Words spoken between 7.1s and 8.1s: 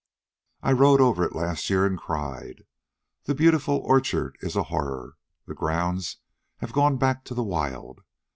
to the wild.